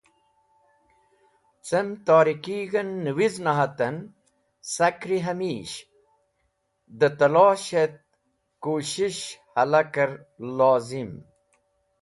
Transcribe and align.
Cem 1.67 1.87
torikig̃h 2.05 2.75
en 2.81 2.89
niwizn-e 3.03 3.53
haten, 3.59 3.95
sak’ri 4.73 5.17
hamish 5.25 5.75
d̃ 6.99 7.07
talosh 7.17 7.71
et 7.83 7.95
kushish 8.63 9.23
halaker 9.55 10.11
lozim. 10.57 11.11